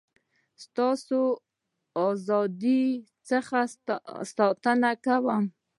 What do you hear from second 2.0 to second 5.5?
ازادی څخه ساتنه وکړم.